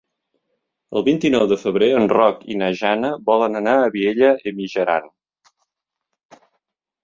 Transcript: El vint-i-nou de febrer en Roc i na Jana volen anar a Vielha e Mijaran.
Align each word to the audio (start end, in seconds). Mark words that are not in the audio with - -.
El 0.99 1.03
vint-i-nou 1.09 1.45
de 1.51 1.57
febrer 1.63 1.89
en 1.97 2.09
Roc 2.15 2.41
i 2.55 2.57
na 2.63 2.71
Jana 2.81 3.13
volen 3.29 3.61
anar 3.61 3.77
a 3.85 3.93
Vielha 3.99 4.33
e 4.35 4.57
Mijaran. 4.63 5.09